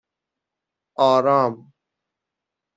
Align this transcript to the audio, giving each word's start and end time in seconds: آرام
آرام 1.09 1.71